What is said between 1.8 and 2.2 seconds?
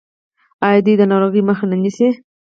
نیسي؟